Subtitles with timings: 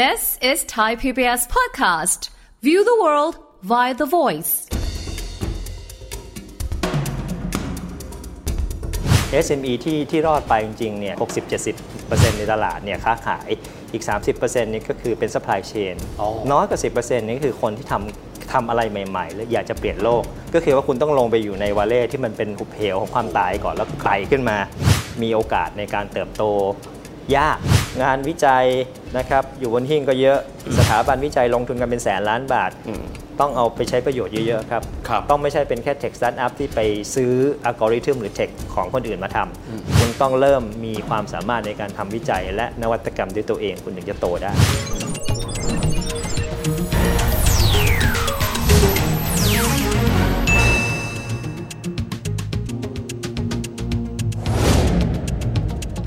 [0.00, 2.30] This is Thai PBS podcast.
[2.62, 4.52] View the world via the voice.
[9.44, 11.16] SME ที่ที่รอดไปจริงๆ เนี่ย
[11.76, 13.48] 60-70%ในตลาดเนี่ยค้าขาย
[13.92, 14.04] อีก
[14.34, 20.22] 30%นี่ก็คือเป็น supply chain อ๋อน้อยกว่า 10%นี่คือคนที่ทำทำอะไรใหม่ๆ แล้วอยากจะเปลี่ยนโลก
[20.54, 24.56] ก็คือว่าคุณต้องลงไปอยู่ในวาเล่ที่มันเป็นหุบเหวของความตายก่อนแล้วไกลขึ้นมา
[25.22, 26.44] มีโอกาสในการเติบโต
[27.36, 27.58] ยาก
[28.02, 28.64] งานวิจัย
[29.18, 30.38] นะครับอยู่บนหิ้งก็เยอะ
[30.78, 32.70] สถาบันวิจัยลงทุนกันเป็นแสนล้านบาท
[33.40, 36.80] ต้องเอาไปใช้ประโยชน์เยอะ ๆ ครับครับต้องไม่ใช่เป็นแค่ tech startup ที่ไป
[37.14, 37.32] ซื้อ
[37.64, 44.52] อัลกอริทึมหรือ tech ของคนอื่นมาทำคุณต้องเริ่มมีความสามารถในการทำวิจัย และนวัตกรรมด้วยตัวเองคุณถึงจะโตได้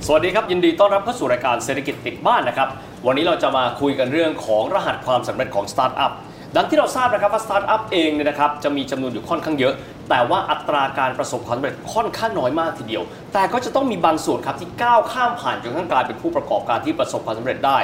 [0.08, 2.70] สวัสดีครับ ยินดีต้อนรับเข้าสู่รายการเศรษฐกิจติดบ้านนะครับ
[3.05, 6.12] วันนี้เราจะมาคุยกันเรื่องของรหัสความสำเร็จของสตาร์ทอัพ
[6.55, 9.74] ดังที่เราทราบนะครับว่าสตาร์ทอัพเองเนี่ยนะครับจะมีจำนวนอยู่ค่อนข้างเยอะ
[10.10, 17.80] แต่ว่าอัตราการประสบความสำเร็จค่อนข้างน้อยมากทีเดียว แต่ก็จะต้องมีบางส่วนครับที่ก้าวข้ามผ่านจนกระทั่งกลายเป็นผู้ประกอบการที่ประสบความสำเร็จได้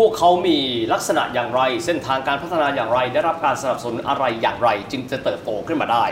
[0.00, 0.58] พวกเขามี
[0.92, 6.04] ลักษณะอย่างไร เส้นทางการพัฒนาอย่างไร ได้รับการสนับสนุนอะไรอย่างไร จึงจะเติบโตขึ้นมาได้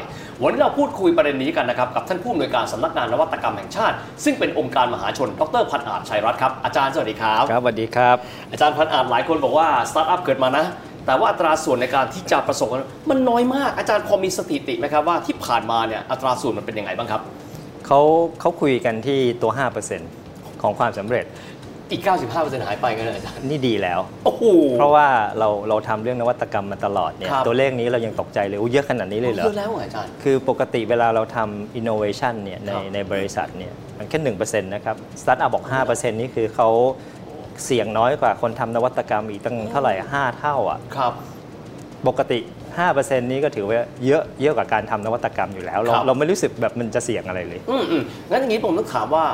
[0.42, 8.16] วันนี้เราพูดคุยประเด็นนี้กันนะครับ กับท่านผู้อำนวยการสำนักงานนวัตกรรมแห่งชาติ ซึ่งเป็นองค์การมหาชน ดรพันอาจชัยรัตน์ครับ อาจารย์สวัสดีครับครับสวัสดีครับ
[8.53, 10.64] อาจารย์พันอาจหลายคนบอกว่าสตาร์ทอัพเกิดมานะ
[11.06, 17.20] แต่ว่าอัตราส่วนในการที่จะประสบความมันน้อยมาก อาจารย์พอมีสถิติไหมครับว่าที่ผ่านมาเนี่ยอัตราส่วนมันเป็นยังไงบ้างครับ
[17.86, 18.00] เขา
[18.41, 19.53] เขาคุยกันที่ตัว
[20.06, 21.25] 5%ของความสำเร็จ
[21.93, 22.03] อีก
[22.35, 24.45] 95%หายไปกันเลยอาจารย์ นี่ดีแล้ว โอ้โห
[24.79, 25.07] เพราะว่า
[25.39, 36.69] เราเราทำเรื่องนวัตกรรมมาตลอดเนี่ย ครับตัวเลขนี้เรายังตกใจเลยอู้เยอะขนาดนี้เลยเหรอเยอะแล้วเหรออาจารย์คือปกติเวลาเราทำ innovation เนี่ยในครับในบริษัทเนี่ยมันแค่1%นะครับ สตาร์ทอัพบอก 5%นี่คือเขา
[37.65, 41.12] เสี่ยงน้อยกว่าคนทำนวัตกรรมอีกตั้งเท่าไหร่ 5 เท่าอะ ครับ
[42.09, 42.39] ปกติ
[42.84, 49.25] 5%นี้ก็ถือว่าเยอะเยอะกว่าการทำนวัตกรรมอยู่แล้ว เราครับ เราไม่รู้สึกแบบมันจะเสี่ยงอะไรเลย อืมอืมงั้นอย่างนี้ผมต้องถามว่า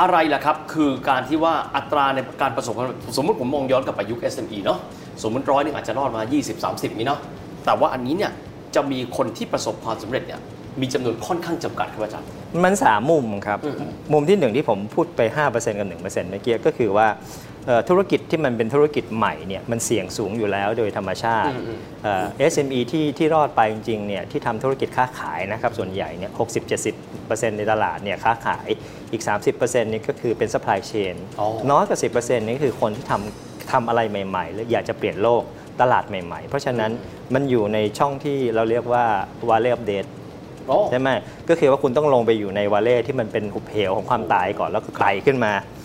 [0.00, 4.78] อะไรล่ะครับ คือการที่ว่าอัตราในการประสบความสำเร็จสมมติผมมองย้อนกลับไปยุค SME เนาะ
[5.22, 6.22] สมมติร้อยหนึงอาจจะรอดมา
[6.60, 7.20] 20-30 นี้เนาะ
[7.64, 8.32] แต่ว่าอันนี้เนี่ย
[8.74, 10.40] จะมีคนที่ประสบความสำเร็จเนี่ย
[10.80, 12.28] มีจำนวนค่อนข้างจำกัดครับอาจารย์
[12.64, 13.76] มันสามมุมครับอืม
[14.12, 15.20] มุมที่หนึ่งที่ผมพูดไป
[15.50, 17.55] 5%กับ1%เมื่อกี้ก็คือว่าเอ่อ
[17.88, 26.30] ธุรกิจที่มันเป็นธุรกิจใหม่เนี่ยมันเสี่ยงสูงอยู่แล้วโดยธรรมชาติอืมอืมเอ่อ SME ที่ที่รอดไปจริงๆเนี่ยที่ทำธุรกิจค้าขายนะครับส่วนใหญ่เนี่ย
[26.94, 28.66] 60-70%ในตลาดเนี่ยค้าขาย
[29.12, 29.22] อีก
[29.56, 35.42] 30%นี่ก็คือเป็น supply chain อ๋อน้อยกว่า10%นี่คือคนที่ทำทำอะไรใหม่ๆแล้วอยากจะเปลี่ยนโลก
[35.80, 36.90] ตลาดใหม่ๆ เพราะฉะนั้น
[37.34, 39.04] มันอยู่ในช่องที่เราเรียกว่า
[39.48, 40.08] valley of death
[40.68, 41.08] โอ้ใช่ไหม
[41.48, 45.75] ก็คือว่าคุณต้องลงไปอยู่ใน valley ที่มันเป็นหุบเหวของความตายก่อนแล้วก็ไต่ขึ้นมาอ่า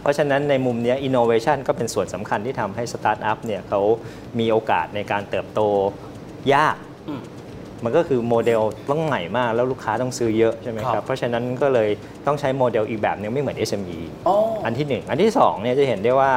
[0.00, 3.80] เพราะฉะนั้นในมุมเนี้อินโนเวชันก็เป็นส่วนสำคัญที่ทำให้สตาร์ทอัพเนี่ยเขา
[4.38, 5.60] มีโอกาสในการเติบโต
[6.54, 6.76] ยาก
[7.08, 7.22] อืม
[7.84, 11.88] มันก็คือโมเดลต้องใหม่มากแล้วลูกค้าต้องซื้อเยอะใช่ไหมคครัรับบเพราะฉะนั้นก็เลย
[12.26, 13.98] ต้องใช้โมเดลอีกแบบหนึ่งไม่เหมือน SME
[14.28, 16.32] อ๋ออันที่หนึ่งอันที่สองเนี่ยจะเห็นได้ว่า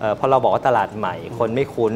[0.00, 1.92] เอ่อพอเราบอกว่าตลาดใหม่คนไม่คุ้น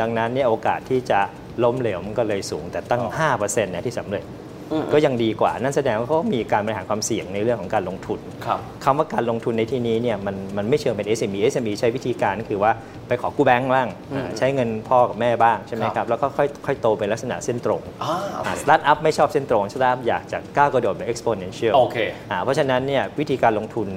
[0.00, 1.20] ดังนั้นเนี่ยโอกาสที่จะ
[1.64, 3.02] ล้มเหลวมันก็เลยสูงแต่ตั้ง
[3.36, 4.49] 5%เนี่ยที่สำเร็จอืม
[4.92, 12.72] ก็ยังดีกว่า นั่นแสดงว่าเขามีการบริหารความเสี่ยงในเรื่องของการลงทุนครับคำว่าการลงทุนในที่นี้เนี่ยมันมันไม่เชิงเป็น SME SME ใช้วิธีการก็คือว่า
[13.08, 21.96] ไปขอกู้แบงก์บ้างอืมอ่าใช้เงินพ่อกับแม่บ้างใช่ไหมครับครับ แล้วก็ค่อยค่อยโตเป็นลักษณะเส้นตรงอ่าโอเคสตาร์ทอัพไม่ชอบเส้นตรงสตาร์ทอัพอยากจะก้าวกระโดดแบบ exponential โอเค
[22.30, 23.88] อ่าเพราะฉะนั้นเนี่ยวิธีการลงทุน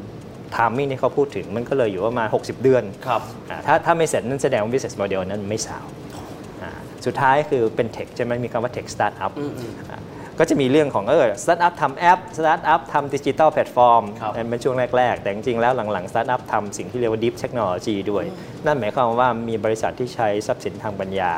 [0.56, 5.86] timing ที่เขาพูดถึงมันก็เลยอยู่ประมาณ 60 เดือนครับอ่าถ้าถ้าไม่เสร็จนั่นแสดงว่า business model นั้นไม่สาว
[6.62, 6.72] อ่า
[7.06, 10.00] สุดท้ายคือเป็น tech ใช่ไหมมีคำว่า tech startup อืมอืมอ่า
[10.40, 18.26] ก็จะมีเรื่องของเออสตาร์ทอัพทำแอปสตาร์ทอัพทำดิจิตอลแพลตฟอร์มครับนั่นเป็นช่วงแรก ๆ แต่จริงๆแล้วหลังๆสตาร์ทอัพทำสิ่งที่เรียกว่า deep technology ด้วย
[18.66, 21.34] นั่นหมายความว่ามีบริษัทที่ใช้ทรัพย์สินทางปัญญา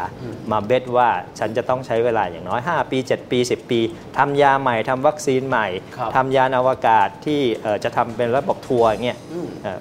[0.51, 3.79] มาเบ t ว่าฉันจะต้องใช้เวลาอย่างน้อย 5 ปี 7 ปี 10 ปี
[4.17, 5.67] ทำยาใหม่ทำวัคซีนใหม่
[5.97, 9.79] ครับทำยานอวกาศที่เอ่อจะทำเป็นระบบทัวร์อย่างเงี้ยอืมเอ่อ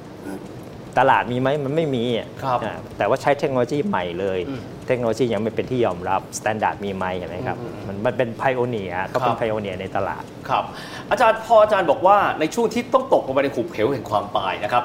[0.99, 10.65] ตลาดมีไหมมันไม่มีอะครับอ่าแต่ว่าใช้เทคโนโลยีใหม่เลยอืมเทคโนโลยียังไม่เป็นที่ยอมรับ standard มีไหมเห็นไหมครับอืมอืมมันมันเป็น pioneer เขาเป็ครันบ pioneer ในตลาดครับ
[11.11, 14.85] อาจารย์พออาจารย์บอกว่าในช่วงที่ต้องตกลงไปในหุบเหวแห่งความตายนะครับ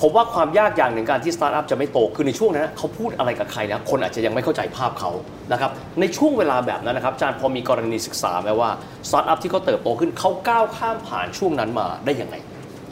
[0.00, 5.10] ผมว่าความยากอย่างหนึ่งการที่สตาร์ทอัพจะไม่โตคือในช่วงนั้นนะเขาพูดอะไรกับใครนะคนอาจจะยังไม่เข้าใจภาพเขา
[5.52, 5.70] นะครับ
[6.00, 8.70] ในช่วงเวลาแบบนั้นนะครับอาจารย์พอมีกรณีศึกษาไหมว่า
[9.08, 12.34] สตาร์ทอัพที่เขาเติบโตขึ้นเขาก้าวข้ามผ่านช่วงนั้นมาได้ยังไง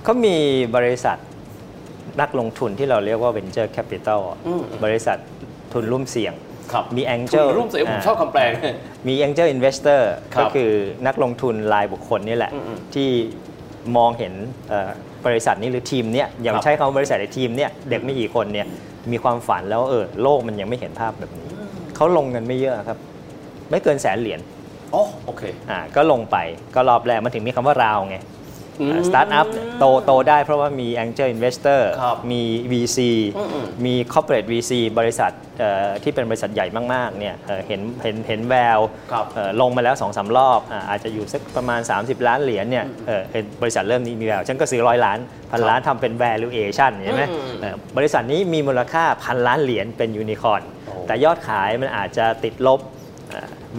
[0.05, 0.37] เขามี
[0.77, 1.17] บริษัท
[2.21, 5.19] นักลงทุนที่เราเรียกว่า venture capital อะอืมบริษัท
[5.73, 6.35] ทุนร่วมเสี่ยง
[6.73, 8.43] ครับมี angel ร่วมเสียผมชอบคำแปล
[9.09, 10.01] มี angel investor
[10.35, 10.71] ครับก็คือ
[11.07, 13.09] นักลงทุนรายบุคคลนี่แหละอืมที่
[13.97, 14.33] มองเห็น
[14.69, 14.91] เอ่อ
[15.27, 18.67] บริษัทนี้หรือทีมเนี้ยอย่างครับใช้คำว่าบริษัทในทีมเนี้ยเด็กไม่กี่คนเนี่ย
[19.13, 21.49] มีความฝันแล้วเออโลกมันยังไม่เห็นภาพแบบนี้
[21.97, 22.99] เขาลงเงินไม่เยอะครับ
[23.71, 24.41] ไม่เกินแสนเหรียญ
[24.95, 26.37] อ๋อโอเคอ่าก็ลงไป
[26.75, 28.38] ก็รอบแรกมันถึงมีคำว่าราวไงอืม
[29.09, 29.47] สตาร์ทอัพ
[29.79, 32.43] โตโตได้เพราะว่ามี Angel Investor ครับมี
[32.73, 32.99] VC
[33.37, 38.81] อืมอืมมี Corporate VC บริษัทเอ่อที่เป็นบริษัทใหญ่มากๆเนี่ยเอ่อเห็นเห็นเห็นแวว
[39.13, 45.19] ครับเอ่อลงมาแล้วสองสามรอบอ่าอาจจะอยู่สักประมาณ 30 ล้านเหรียญเนี่ยเอ่อเห็นบริษัทเริ่มนี้มีแวว ฉันก็ซื้อร้อยล้าน
[45.51, 52.98] พันล้านทำเป็น valuation ใช่ไหมอืมเอ่อบริษัทนี้มีมูลค่าพันล้านเหรียญเป็นยูนิคอร์นโอ้แต่ยอดขายมันอาจจะติดลบเอ่อ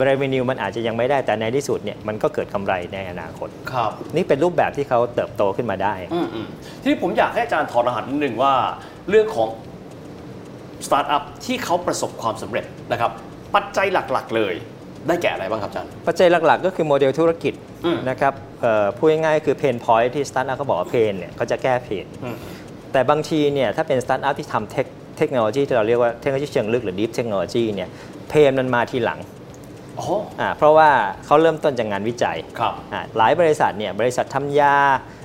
[0.10, 6.48] revenue มันอาจจะยังไม่ได้แต่ในที่สุดเนี่ยมันก็เกิดกำไรในอนาคตครับนี่เป็นรูปแบบที่เขาเติบโตขึ้นมาได้อืมอืม
[6.81, 8.54] ทีนี้ผมอยากให้อาจารย์ถอดรหัสนิดนึงว่า
[9.10, 9.50] เรื่องของ
[10.86, 13.12] สตาร์ทอัพที่เขาประสบความสำเร็จนะครับ
[13.56, 14.54] ปัจจัยหลักๆ เลย
[15.07, 17.54] ได้แก่อะไรบ้างครับอาจารย์ ปัจจัยหลักๆ ก็คือโมเดลธุรกิจ
[17.86, 22.36] อืมนะครับเอ่อพูดง่ายๆคือ pain point ที่สตาร์ทอัพเขาบอกว่า pain เนี่ยเขาจะแก้ pain อืม
[22.92, 24.86] แต่บางทีเนี่ยถ้าเป็นสตาร์ทอัพที่ทำ tech
[25.18, 27.90] เทคโนโลยีที่เราเรียกว่าเทคโนโลยีเชิงลึกหรือ Deep Technology เนี่ย
[28.30, 29.38] pain มันมาทีหลังอ๋ออ่า
[30.57, 30.90] เพราะว่า
[31.25, 34.78] เขาเริ่มต้นจากงานวิจัยครับอ่าหลายบริษัทเนี่ยบริษัททำยา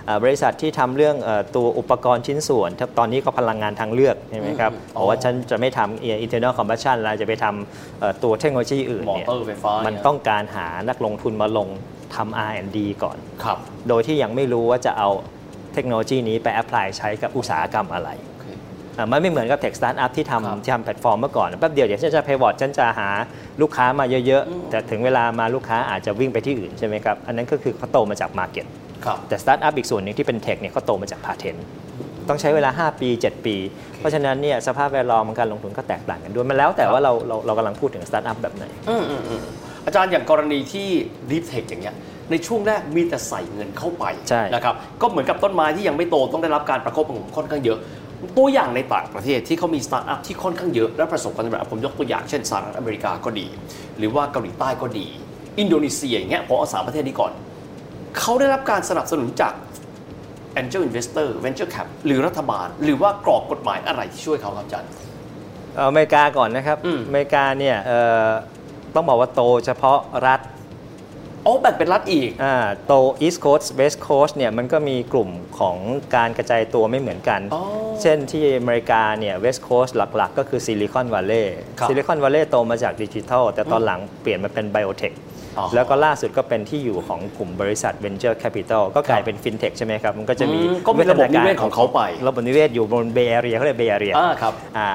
[0.08, 11.68] อ่าบริษัทที่ทำเรื่องเอ่อตัวอุปกรณ์ชิ้นส่วนถ้าตอนนี้ก็พลังงานทางเลือกใช่ไหมครับอืมบอกว่าฉันจะไม่ทำ internal combustion แล้วจะไปทำเอ่อตัวเทคโนโลยีอื่นมอเนี่ยเตอร์ไฟฟ้ามันเยต้องการหานักลงทุนมาลง
[12.14, 15.08] ทำ R&D ก่อนครับโดยที่ยังไม่รู้ว่าจะเอา
[15.74, 18.33] เทคโนโลยีนี้ไป apply ใช้กับอุตสาหกรรมอะไรโอเคอะ
[19.12, 23.08] มันไม่เหมือนกับ tech startup ที่ครับทำที่ทำแพลตฟอร์มเมื่อก่อนแป๊บเดียวเดี๋ยวฉันจะพ i วอตฉันจะหา
[23.60, 28.66] ลูกค้ามาเยอะๆ แต่ถึงเวลามาลูกค้าอาจจะวิ่งไปที่อื่นใช่ไหมครับอันนั้นก็คือเขาโตมาจาก market
[29.04, 31.56] ครับแต่สตาร์ทอัพอีกส่วนหนึ่งที่เป็น tech เนี่ยเขาโตมาจาก patent
[32.28, 33.56] ต้องใช้เวลา 5 ปี 7 ปี
[33.98, 39.42] เพราะฉะนั้นเนี่ยสภาพแวดล้อมของการลงทุนก็แตกต่างกันด้วยมันแล้วแต่ว่าเราเราเรากำลังพูดถึงสตาร์ทอัพแบบไหนอืมอืมอืม
[39.86, 40.88] อาจารย์อย่างกรณีที่
[41.30, 41.94] Deep Tech อย่างเงี้ย
[42.30, 47.78] ในช่วงแรกมีแต่ใส่เงินเข้าไปใช่นะครับก็เหมือนกับต้นไม้ที่ยังไม่โตต้องได้รับการประคบประหงมค่อนข้างเยอะ
[48.38, 53.46] ตัวอย่างในต่างประเทศที่เขามีสตาร์ทอัพที่ค่อนข้างเยอะและประสบความสำเร็จผมยกตัวอย่างเช่นสหรัฐอเมริกาก็ดี
[53.98, 55.06] หรือว่าเกาหลีใต้ก็ดี
[55.58, 57.32] อินโดนีเซียอย่างเงี้ยผมเอาสามประเทศนี้ก่อน
[58.18, 59.52] เขาได้รับการสนับสนุนจาก
[60.60, 64.90] Angel Investor Venture Cap หรือรัฐบาล หรือว่ากรอบกฎหมายอะไรที่ช่วยเขาครับอาจารย์
[65.74, 68.28] เอาอเมริกาก่อนนะครับอืมอเมริกาเนี่ยเอ่อ
[68.94, 70.40] ต้องบอกว่าโตเฉพาะรัฐ
[71.46, 72.56] อ๋อแบ่งเป็นรัฐอีกอ่า
[72.86, 72.92] โต
[73.24, 75.76] East Coast West Coast เนี่ยมันก็มีกลุ่มของ
[76.16, 77.62] การกระจายตัวไม่เหมือนกันอ๋อ
[78.02, 85.12] เช่นที่อเมริกาเนี่ย West Coast หลักๆ ก็คือซิลิคอนวัลเลย์ครับซิลิคอนวัลเลย์โตมาจากดิจิทัล แต่ตอนหลังเปลี่ยนมาเป็น biotech
[85.58, 94.88] อ๋อแล้วก็ล่าสุดก็เป็นที่อยู่ของกลุ่มบริษัท Venture Capital ก็กลายเป็นฟินเทคใช่ไหมครับ มันก็จะมีอืมก็มีระบบนิเวศของเขาไประบบนิเวศอยู่บน Bay Area เขาเรียก Bay Area อ่าครับอ่า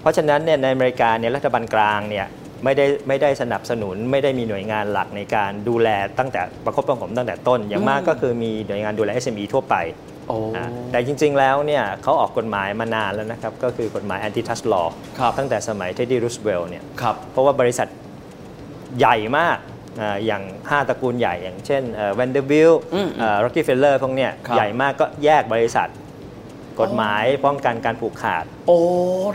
[0.00, 2.26] เพราะฉะนั้นเนี่ยในอเมริกาเนี่ยรัฐบาลกลางเนี่ย
[2.64, 5.88] ไม่ได้ไม่ได้สนับสนุน ไม่ได้มีหน่วยงานหลักในการดูแล
[6.18, 9.76] ตั้งแต่ประคบประหงมตั้งแต่ต้น อย่างมากก็คือมีหน่วยงานดูแล SME ทั่วไป
[10.28, 14.88] โอ้อ่าแต่จริง ๆ แล้วเนี่ยเขาออกกฎหมายมานานแล้วนะครับ ก็คือกฎหมาย antitrust law
[15.18, 17.88] ครับตั้งแต่สมัยเท็ดดี้รูสเวลต์เนี่ยครับเพราะว่าบริษัท
[18.98, 19.58] ใหญ่มาก
[20.00, 21.82] อ่าอย่าง 5 ตระกูลใหญ่อย่างเช่น
[22.14, 23.08] แวนเดอร์บิลอืม
[23.44, 25.88] ร็อกกี้เฟลเลอร์พวกเนี้ยครับใหญ่มากก็แยกบริษัท
[26.80, 28.78] กฎหมายป้องกันการผูกขาดโอ้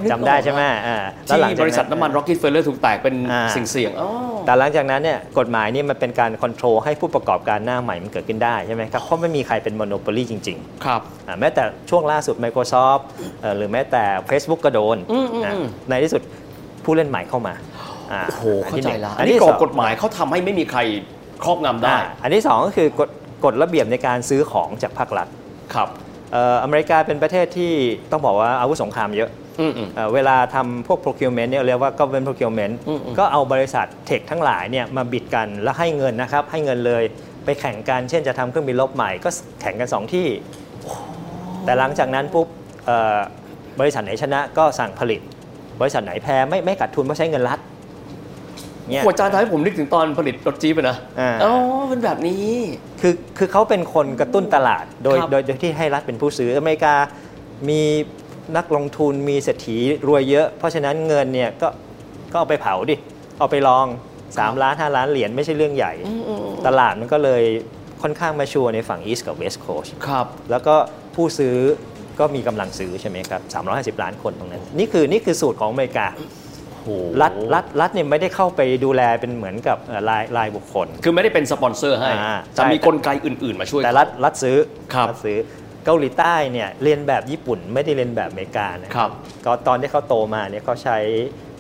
[0.01, 4.09] นึกออกจำได้ใช่ไหมอ่าแล้วหลังที่จากบริษัทน้ำมัน Rocket f e l l e r ถูกแตกเป็นอ่าสิ่งเสี่ยงๆอ๋อ
[4.45, 13.01] แต่หลังจากนั้นเนี่ยกฎหมายนี่มันเป็นการ control ให้ผู้ประกอบการหน้าใหม่มันเกิดขึ้นได้ใช่ไหมครับเพราะไม่มีใครเป็น monopoly จริงครับๆอ่าแม้แต่ช่วงล่าสุด Microsoft
[13.41, 16.21] เอ่อหรือแม้แต่ Facebook ก็โดนอืมอืมนะอืมในที่สุด
[16.83, 20.79] ผู้เล่นใหม่เข้ามาาโอ้โหอันเข้าที่ใจหนึ่งละอัอันนนี้ที่กรสออบงกฎหมายเขาทำให้ไม่มีใคร
[21.43, 23.09] ครอบงำได้อ่าอันที่สองก็คือกฎ
[23.45, 25.27] กฎระเบียบในการซื้อของจากภาครัฐ
[25.73, 27.71] ครับเอ่ออเมริกาเป็นประเทศที่
[28.11, 29.29] ต้องบอกว่าอาวุธสงครามเยอะ
[29.59, 37.03] อืมอืมเอ่อเวลาทำพวก procurement เนี่ยเรียกว่า government procurement อืมอืมก็เอาบริษัทเทคทั้งหลายเนี่ยมาบิดกันแล้วให้เงินนะครับ ให้เงินเลย
[37.45, 39.29] ไปแข่งกันเช่นจะทำเครื่องบินลบใหม่ก็
[39.61, 40.27] แข่งกัน 2 ที่
[41.65, 42.47] แต่หลังจากนั้นปุ๊บ
[42.85, 43.17] เอ่อ
[43.79, 45.21] บริษัทไหนชนะก็สั่งผลิต
[45.81, 47.59] บริษัทไหนแพ้ไม่ไม่ขาดทุนเพราะใช้เงินรัฐ
[48.89, 51.53] เนี่ยหัวจานทำให้ผมนึกถึงตอนผลิตรถจี๊ปอะนะอ่าอ๋อ
[51.89, 52.45] เป็นแบบนี้
[53.01, 56.95] คือคือเขาเป็นคนกระตุ้นตลาด โดยครับโดยโดยที่ให้รัฐเป็นผู้ซื้ออเมริกา
[57.69, 57.81] มี
[58.57, 59.77] นักลงทุนมีเศรษฐี
[60.07, 61.67] รวยเยอะ เพราะฉะนั้นเงินเนี่ยก็
[62.31, 62.95] ก็เอาไปเผาดิ
[63.39, 63.85] เอาไปลอง
[64.23, 65.93] 3 ล้าน 5 ล้านเหรียญไม่ใช่เรื่องใหญ่
[66.67, 67.43] ตลาดมันก็เลย
[68.01, 70.75] ค่อนข้างมาชัวร์ในฝั่ง East กับ West Coast ครับ แล้วก็
[71.15, 71.55] ผู้ซื้อ
[72.19, 73.41] ก็มีกำลังซื้อใช่ไหมครับ
[73.97, 76.46] 350 ล้านคนตรงนั้น นี่คือนี่คือสูตรของอเมริกาโอ้โห
[77.21, 84.57] รัฐรัฐรัฐเนี่ยไม่ได้เข้าไปดูแลเป็นเหมือนกับเอ่อรายรายบุคคล คือไม่ได้เป็นสปอนเซอร์ให้อ่าจะมีใช่กลไกอื่น ๆ มาช่วยแต่รัฐรัฐซื้อ
[84.93, 85.37] ครับฐซื้อ
[85.85, 89.09] เกาหลีใต้เนี่ยเรียนแบบญี่ปุ่นไม่ได้เรียนแบบอเมริกานะครับ
[89.45, 90.97] ก็ตอนที่เขาโตมาเนี่ยเขาใช้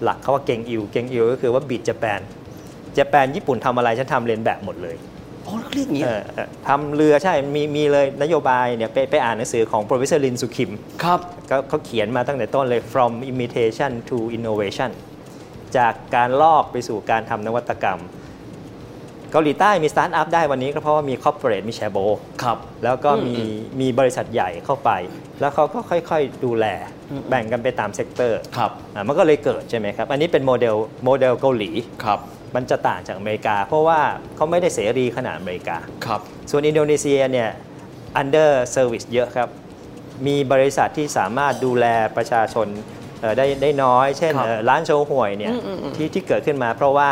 [0.03, 4.97] หลักเขาว่าเก่งอิวเก่งอิวก็คือว่าบีดญี่ปุ่นญี่ปุ่นทำอะไรฉันทำเรียนแบบหมดเลย
[5.45, 10.71] อ๋อเรียกอย่างนี้เออเออทำเรือใช่ มีมีเลยนโยบายเนี่ยไปไปอ่านหนังสือของ professor Linsu Kim
[11.03, 11.19] ครับ
[11.49, 14.91] ก็เขาเขียนมาตั้งแต่ต้นเลย from imitation to innovation
[15.77, 18.01] จากการลอกไปสู่การทำนวัตกรรม
[19.31, 21.97] เกาหลีใต้มีสตาร์ทอัพได้วันนี้ก็เพราะว่ามี corporate มีแชโบล
[22.43, 24.91] ครับแล้วก็อืมมีอืมมีบริษัทใหญ่เข้าไป
[25.39, 26.65] แล้วเขาก็ค่อยๆดูแล
[27.11, 31.71] อืมแบ่งกันไปตาม sector ครับอะมันก็เลยเกิดใช่ไหมครับ อันนี้เป็นโมเดลโมเดลเกาหลี
[32.03, 32.19] ครับ
[32.55, 33.99] มันจะต่างจากอเมริกา เพราะว่า
[34.35, 36.21] เขาไม่ได้เสรีขนาดอเมริกาครับ
[36.51, 37.49] ส่วนอินโดนีเซียเนี่ย
[38.21, 39.49] under service เยอะครับ
[40.27, 41.85] มีบริษัทที่สามารถดูแล
[42.17, 42.96] ประชาชนเอ่อ
[43.37, 47.09] ได้ได้น้อย เช่นครับเอ่อร้านโชว์หวยเนี่ยอืมอืมอืมที่ที่เกิดขึ้นมาเพราะว่า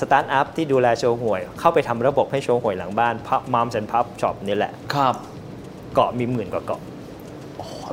[0.00, 5.14] สตาร์ทอัพที่ดูแลโชว์หวย เข้าไปทำระบบให้โชว์หวยหลังบ้านพับมอม s ซนพับช็อปนี่แหละครับ
[5.94, 6.80] เกาะมีหมื่นกว่าเกาะ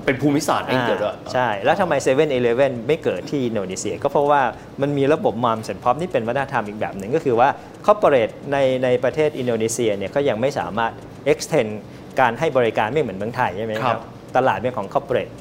[0.05, 4.41] เป็นภูมิศาสตร์เองเดียวด้วยใช่ แล้วทำไม7 e เ e ่ e อไม่เกิดที่อินโดนีเซีย ก็เพราะว่า
[4.81, 7.49] มันมีระบบมอม s ซนพับนี่เป็นวัฒนธรรมอีกแบบหนึ่งก็คือว่า
[7.85, 10.91] คอ r p o r a t e ในในประเทศอินโดนีเซียเนี่ยก็ยังไม่สามารถ
[11.31, 11.71] extend
[12.19, 14.03] การให้บริการไม่เหมือนเมืองไทยใช่ไหมคครัรับบ
[14.35, 15.31] ตลาดเป็นของคอ r p o r a t e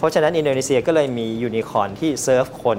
[0.00, 2.78] เพราะฉะนั้นอินโดนีเซียก็เลยมียูนิคอร์นที่เซิร์ฟคน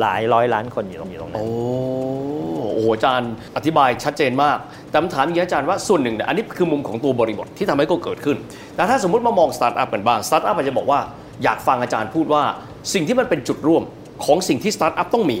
[0.00, 4.58] หลายร้อยล้านคนอยู่ตรงอยู่ตรงนั้น โอ้โหอาจารย์อธิบายชัดเจนมาก
[4.90, 8.36] แต่ผมถามอย่างนี้อาจารย์ว่าส่วนหนึ่งเนี่ยอันนี้คือมุมของตัวบริบทที่ทำให้ก็เกิดขึ้น
[8.74, 11.00] แต่ถ้าสมมติมามองสตาร์ทอัพกันบ้างสตาร์ทอัพอาจจะบอกว่า
[11.42, 12.42] อยากฟังอาจารย์พูดว่า
[12.94, 13.82] สิ่งที่มันเป็นจุดร่วม
[14.24, 15.38] ของสิ่งที่สตาร์ทอัพต้องมี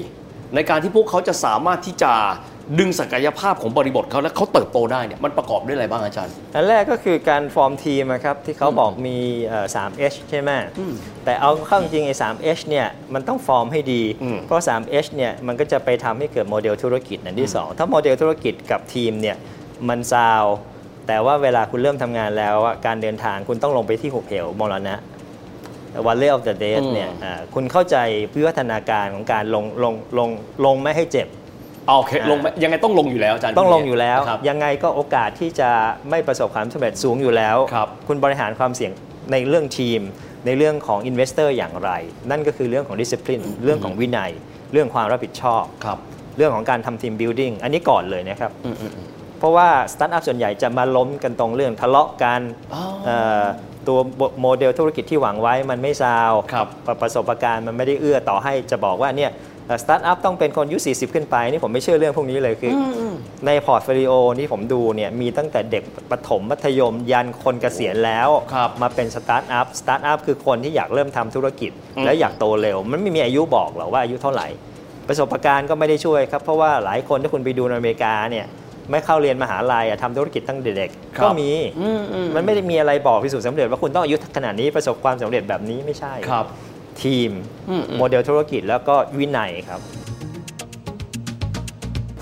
[0.54, 2.12] ในการที่พวกเขาจะสามารถที่จะ
[2.78, 10.92] ดึงศักยภาพของบริบทเขาและเขาเติบโตได้เนี่ยมันประกอบด้วยอะไรบ้างอาจารย์ อันแรกก็คือการฟอร์มทีมนะครับที่เขาบอกมีเอ่อ 3H ใช่ไหมอืม
[11.24, 19.36] แต่เอาเข้าจริงๆไอ้ 3H เนี่ยมันต้องฟอร์มให้ดีอืมเพราะ 3H เนี่ยมันก็จะไปทำให้เกิดโมเดลธุรกิจอันที่ 2 ถ้าโมเดลธุรกิจกับทีมเนี่ย
[19.88, 20.44] มันซาว
[21.06, 24.96] แต่ว่าเวลาคุณเริ่มทำงานแล้วอะการเดินทางคุณต้องลงไปที่หุบเหวมรณะ
[26.06, 27.96] Valley of the Dead อืมเนี่ยอ่าคุณเข้าใจ
[28.34, 30.30] วิวัฒนาการของการลงลงลง
[30.64, 31.37] ลงไม่ให้เจ็บเอา
[31.96, 35.70] โอเคลงไหมยังไงต้องลงอยู่แล้วอาจารย์ต้องลงอยู่แล้วครับยังไงก็โอกาสที่จะ
[36.10, 38.92] ไม่ประสบความสำเร็จสูงอยู่แล้วครับคุณบริหารความเสี่ยง
[39.32, 40.00] ในเรื่องทีม
[40.46, 41.90] ในเรื่องของ Investor อย่างไร
[42.30, 44.30] นั่นก็คือเรื่องของ Discipline เรื่องของวินัย
[44.72, 45.98] เรื่องความรับผิดชอบครับ
[46.36, 49.06] เรื่องของการทำทีม building อันนี้ก่อนเลยนะครับอืมอืมอืม
[49.38, 52.40] เพราะว่าสตาร์ทอัพส่วนใหญ่จะมาล้มกันตรงเรื่องทะเลาะกัน
[52.74, 53.44] อ๋อเอ่อ
[53.88, 53.98] ตัว
[54.40, 59.30] โมเดลธุรกิจที่หวังไว้มันไม่ซาวครับประประสบการณ์มันไม่ได้เอื้อต่อให้จะบอกว่าเนี่ย
[59.82, 63.02] สตาร์ทอัพต้องเป็นคนอายุ40 ขึ้นไป นี่ผมไม่เชื่อเรื่องพวกนี้เลยคือ
[63.46, 74.48] ใน portfolio ที่ผมดูเนี่ยมีตั้งแต่เด็กประถมมัธยมยันคนเกษียณแล้วครับมาเป็นสตาร์ทอัพสตาร์ทอัพคือคนที่อยากเริ่มทำธุรกิจอืมและอยากโตเร็ว มันไม่มีอายุบอกหรอกว่าอายุเท่าไหร่
[75.08, 78.46] ประสบการณ์ก็ไม่ได้ช่วยครับ เพราะว่าหลายคนถ้าคุณไปดูในอเมริกาเนี่ย
[78.90, 86.46] ไม่เข้าเรียนมหาลัยอะทำธุรกิจตั้งแต่เด็กครับก็มีอืมอืมมันไม่ได้มีอะไรบอกพิสูจน์สำเร็จว่าคุณต้องอายุขนาดนี้ประสบความสำเร็จแบบนี้ไม่ใช่ครับ
[87.02, 87.30] ทีม
[87.70, 89.80] อืมอืมโมเดลธุรกิจแล้วก็วินัยครับ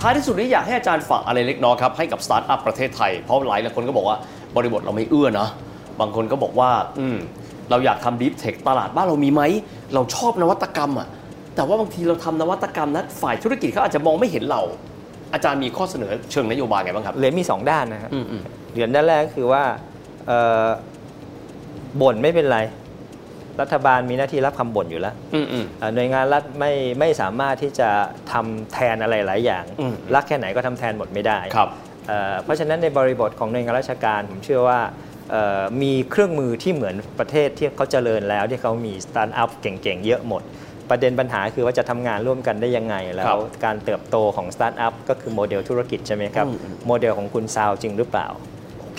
[0.01, 4.17] ท้ายที่สุดนี้อยากให้อาจารย์ฝากอะไรเล็กน้อยครับ ให้กับสตาร์ทอัพประเทศไทย เพราะหลายหลายคนก็บอกว่า
[4.57, 5.49] บริบทเราไม่เอื้อนะ
[6.01, 7.19] บางคนก็บอกว่า อืม
[7.71, 9.43] เราอยากทำดีฟเทคตลาดบ้านเรามีไหม
[9.95, 11.09] เราชอบนวัตกรรมอะ
[11.55, 14.63] แต่ว่าบางทีเราทำนวัตกรรมนั้นฝ่ายธุรกิจเขาอาจจะมองไม่เห็นเรา
[15.35, 18.43] อาจารย์มีข้อเสนอเชิงนโยบายไงบ้างครับเหรียญมี 2 ด้านนะครับอืมอืม
[18.73, 19.63] เหรียญด้านแรกก็คือว่า
[20.27, 20.67] เอ่อ
[22.01, 22.59] บ่นไม่เป็นไร
[23.61, 27.89] รัฐบาลมีหน้าที่รับคำบ่นอยู่แล้วอืมอืมเอ่อหน่วยงานรัฐไม่ไม่สามารถที่จะ
[28.33, 31.69] ทำแทนอะไรหลายอย่างอืมรักแค่ไหนก็ทำแทนหมดไม่ได้ครับ
[32.09, 34.81] เอ่อเพราะฉะนั้นในบริบทของหน่วยงานราชการผมเชื่อว่า
[35.31, 40.43] เอ่อมีเครื่องมือที่เหมือนประเทศที่เขาเจริญแล้วที่เขามีสตาร์ทอัพเก่งๆ เยอะหมด
[40.91, 48.27] ประเด็นปัญหาคือว่าจะทำงานร่วมกันได้ยังไง แล้วครับการเติบโตของสตาร์ทอัพก็คือโมเดลธุรกิจใช่ไหมครับอืมอืมโมเดลของคุณซาวจริงหรือเปล่า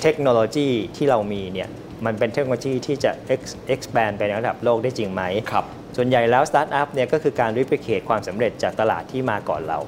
[0.01, 1.69] เทคโนโลยีที่เรามีเนี่ย
[2.05, 5.65] มันเป็นเทคโนโลยีที่จะ ex- expand ไปในระดับโลกได้จริงไหมครับ
[5.97, 9.79] ส่วนใหญ่แล้วสตาร์ทอัพเนี่ยก็คือการ replicate ความสำเร็จจากตลาดที่มาก่อนเรา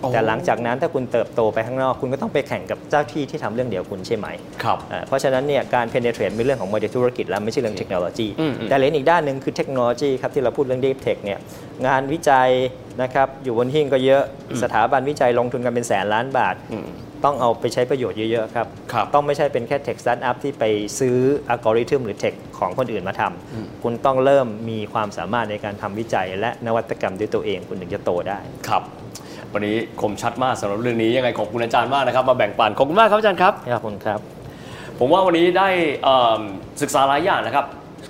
[0.00, 4.26] โอ้แต่หลังจากนั้นถ้าคุณเติบโตไปข้างนอก คุณก็ต้องไปแข่งกับเจ้าที่ที่ทำเรื่องเดียวคุณใช่ไหม
[4.62, 11.38] ครับอ่าเพราะฉะนั้นเนี่ยการ penetrate เป็นเรื่องของโมเดลธุรกิจแล้วไม่ใช่เรื่องเทคโนโลยีอืมอืมแต่เหรียญอีกด้านหนึ่งคือเทคโนโลยีครับที่เราพูดเรื่อง deep tech เนี่ย
[11.86, 12.48] งานวิจัย
[13.02, 14.22] นะครับอยู่บนหิ้งก็เยอะ
[14.62, 16.86] สถาบันวิจัยลงทุนกันเป็นแสนล้านบาทอืม
[17.24, 20.64] ต้องเอาไปใช้ประโยชน์เยอะๆครับครับต้องไม่ใช่เป็นแค่ tech startup ที่ไป
[20.98, 21.16] ซื้อ
[21.48, 28.38] อัลกอริทึมหรือ tech ของคนอื่นมาทำคุณต้องเริ่มมีความสามารถในการทำวิจัย และนวัตกรรมด้วยตัวเองคุณถึงจะโตได้
[28.68, 28.82] ครับ
[29.52, 34.20] วันนี้คมชัดมากสำหรับเรื่องนี้ยังไงขอบคุณอาจารย์มากนะครับมาแบ่งปันขอบคุณมากครับอาจารย์ครับขอบคุณครับ
[34.98, 35.68] ผมว่าวันนี้ได้
[36.04, 36.40] เอิ่ม
[36.82, 37.66] ศึกษาหลายอย่างนะครับ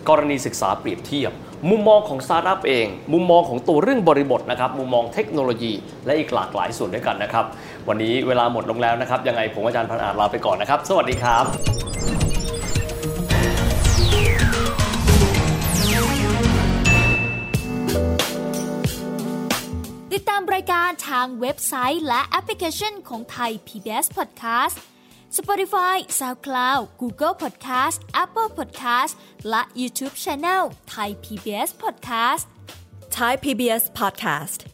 [0.08, 1.32] กรณีศึกษาเปรียบเทียบ
[1.70, 5.72] มุมมองของสตาร์ทอัพเอง มุมมองของตัวเรื่องบริบทนะครับ มุมมองเทคโนโลยี
[6.06, 7.44] และอีกหลากหลายส่วนด้วยกันนะครับ
[7.88, 11.44] วันนี้เวลาหมดลงแล้วนะครับ ยังไงผมอาจารย์พันอาจลาไปก่อนนะครับ สวัสดีครับ
[20.12, 24.76] ติดตามรายการทางเว็บไซต์และแอปพลิเคชันของไทย PBS Podcast
[25.38, 29.12] Spotify, SoundCloud, Google Podcast, Apple Podcast
[29.48, 30.62] และ YouTube Channel
[30.94, 32.44] Thai PBS Podcast
[33.18, 34.73] Thai PBS podcast.